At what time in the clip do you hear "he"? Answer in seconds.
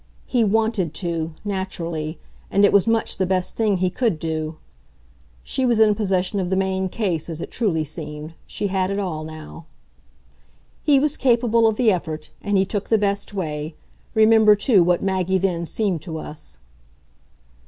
0.25-0.43, 3.77-3.91, 10.81-10.99, 12.57-12.65